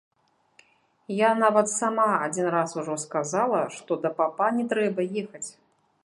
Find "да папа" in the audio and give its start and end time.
4.05-4.47